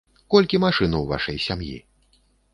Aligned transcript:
Колькі 0.35 0.59
машын 0.63 0.95
у 1.01 1.03
вашай 1.13 1.39
сям'і? 1.47 1.77